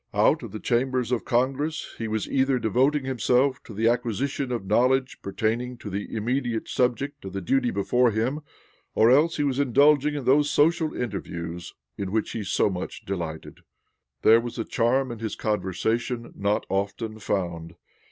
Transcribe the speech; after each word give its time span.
Out 0.15 0.41
of 0.41 0.51
the 0.51 0.59
Chambers 0.59 1.11
of 1.11 1.25
Congress 1.25 1.93
he 1.99 2.07
was 2.07 2.27
either 2.27 2.57
devoting 2.57 3.05
himself 3.05 3.61
to 3.61 3.71
the 3.71 3.87
acquisition 3.87 4.51
of 4.51 4.65
knowledge 4.65 5.21
pertaining 5.21 5.77
to 5.77 5.91
the 5.91 6.11
immediate 6.15 6.67
subject 6.67 7.23
of 7.23 7.33
the 7.33 7.39
duty 7.39 7.69
before 7.69 8.09
him, 8.09 8.39
or 8.95 9.11
else 9.11 9.37
he 9.37 9.43
was 9.43 9.59
indulging 9.59 10.15
in 10.15 10.25
those 10.25 10.49
social 10.49 10.91
interviews 10.95 11.75
in 11.99 12.11
which 12.11 12.31
he 12.31 12.43
so 12.43 12.67
much 12.67 13.05
delighted. 13.05 13.59
"There 14.23 14.41
was 14.41 14.57
a 14.57 14.65
charm 14.65 15.11
in 15.11 15.19
his 15.19 15.35
conversation 15.35 16.33
not 16.35 16.65
often 16.67 17.19
found. 17.19 17.75